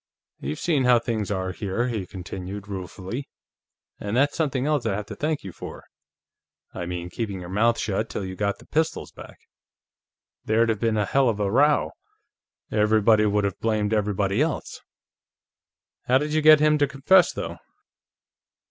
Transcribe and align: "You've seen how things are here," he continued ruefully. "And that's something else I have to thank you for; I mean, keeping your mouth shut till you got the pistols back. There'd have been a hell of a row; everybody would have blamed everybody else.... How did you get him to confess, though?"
"You've 0.39 0.57
seen 0.57 0.85
how 0.85 0.97
things 0.97 1.29
are 1.29 1.51
here," 1.51 1.87
he 1.89 2.07
continued 2.07 2.67
ruefully. 2.67 3.29
"And 3.99 4.17
that's 4.17 4.35
something 4.35 4.65
else 4.65 4.83
I 4.83 4.95
have 4.95 5.05
to 5.05 5.15
thank 5.15 5.43
you 5.43 5.51
for; 5.51 5.83
I 6.73 6.87
mean, 6.87 7.11
keeping 7.11 7.39
your 7.39 7.49
mouth 7.51 7.77
shut 7.77 8.09
till 8.09 8.25
you 8.25 8.35
got 8.35 8.57
the 8.57 8.65
pistols 8.65 9.11
back. 9.11 9.37
There'd 10.43 10.69
have 10.69 10.79
been 10.79 10.97
a 10.97 11.05
hell 11.05 11.29
of 11.29 11.39
a 11.39 11.51
row; 11.51 11.91
everybody 12.71 13.27
would 13.27 13.43
have 13.43 13.59
blamed 13.59 13.93
everybody 13.93 14.41
else.... 14.41 14.81
How 16.07 16.17
did 16.17 16.33
you 16.33 16.41
get 16.41 16.59
him 16.59 16.79
to 16.79 16.87
confess, 16.87 17.31
though?" 17.31 17.59